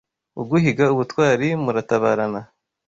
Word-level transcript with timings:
Uguhiga 0.41 0.83
ubutwari 0.93 1.47
muratabarana 1.63 2.41